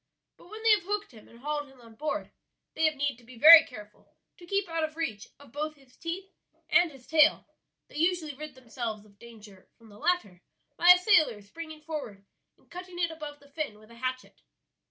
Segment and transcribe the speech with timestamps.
[0.35, 2.31] But when they have hooked him and hauled him on board
[2.73, 5.95] they have need to be very careful to keep out of reach of both his
[5.95, 6.33] teeth
[6.71, 7.45] and his tail;
[7.87, 10.41] they usually rid themselves of danger from the latter
[10.75, 12.25] by a sailor springing forward
[12.57, 14.41] and cutting it above the fin with a hatchet.